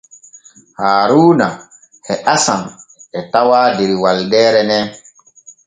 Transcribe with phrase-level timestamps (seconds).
[0.79, 1.47] Haaruuna
[2.11, 2.61] e Hasan
[3.17, 4.85] e tawaa der walde nen.